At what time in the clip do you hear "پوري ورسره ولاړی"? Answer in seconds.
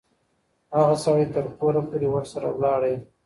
1.89-2.95